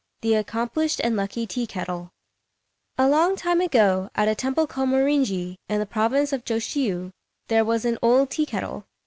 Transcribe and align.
THE 0.23 0.33
ACCOMPLISHED 0.33 1.01
AND 1.03 1.15
LUCKY 1.15 1.45
TEA 1.45 1.67
KETTLE 1.67 2.09
A 2.97 3.07
long 3.07 3.35
time 3.35 3.61
ago, 3.61 4.09
at 4.15 4.27
a 4.27 4.33
temple 4.33 4.65
called 4.65 4.89
Morinji, 4.89 5.57
in 5.69 5.77
the 5.77 5.85
province 5.85 6.33
of 6.33 6.43
Jôshiu, 6.43 7.11
there 7.49 7.63
was 7.63 7.85
an 7.85 7.99
old 8.01 8.31
tea 8.31 8.47
kettle. 8.47 8.85